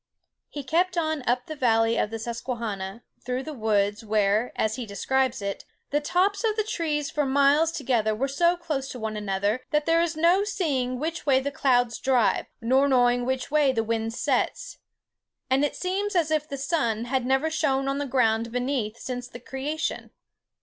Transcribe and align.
He 0.49 0.63
kept 0.63 0.97
on 0.97 1.21
up 1.29 1.45
the 1.45 1.55
valley 1.55 1.95
of 1.95 2.09
the 2.09 2.17
Susquehanna, 2.17 3.03
through 3.23 3.43
woods, 3.43 4.03
where, 4.03 4.51
as 4.55 4.75
he 4.75 4.87
describes 4.87 5.43
it, 5.43 5.63
"the 5.91 6.01
tops 6.01 6.43
of 6.43 6.55
the 6.55 6.63
trees 6.63 7.11
for 7.11 7.23
miles 7.23 7.71
together 7.71 8.15
were 8.15 8.27
so 8.27 8.57
close 8.57 8.89
to 8.89 8.99
one 8.99 9.15
another 9.15 9.61
that 9.69 9.85
there 9.85 10.01
is 10.01 10.17
no 10.17 10.43
seeing 10.43 10.97
which 10.99 11.27
way 11.27 11.39
the 11.39 11.51
clouds 11.51 11.99
drive, 11.99 12.47
nor 12.61 12.87
knowing 12.87 13.27
which 13.27 13.51
way 13.51 13.71
the 13.71 13.83
wind 13.83 14.15
sets; 14.15 14.79
and 15.51 15.63
it 15.63 15.75
seems 15.75 16.15
as 16.15 16.31
if 16.31 16.49
the 16.49 16.57
sun 16.57 17.05
had 17.05 17.23
never 17.23 17.51
shone 17.51 17.87
on 17.87 17.99
the 17.99 18.07
ground 18.07 18.51
beneath 18.51 18.97
since 18.97 19.27
the 19.27 19.39
creation." 19.39 20.09